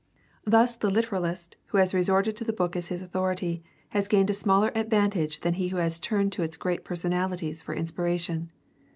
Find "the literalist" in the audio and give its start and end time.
0.75-1.57